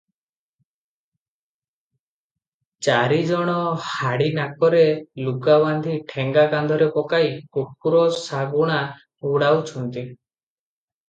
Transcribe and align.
ଚାରିଜଣ 2.87 3.57
ହାଡ଼ି 3.89 4.29
ନାକରେ 4.39 4.81
ଲୁଗା 5.27 5.59
ବାନ୍ଧି 5.65 5.99
ଠେଙ୍ଗା 6.13 6.47
କାନ୍ଧରେ 6.55 6.89
ପକାଇ 6.97 7.29
କୁକୁର 7.59 8.01
ଶାଗୁଣା 8.23 8.81
ଘଉଡ଼ାଉଥାନ୍ତି। 9.29 10.07